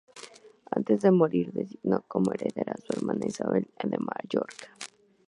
Antes 0.71 1.01
de 1.03 1.11
morir, 1.11 1.51
designó 1.53 2.01
como 2.07 2.31
heredera 2.33 2.71
a 2.73 2.81
su 2.81 2.91
hermana 2.97 3.27
Isabel 3.27 3.69
de 3.83 3.97
Mallorca. 3.99 4.75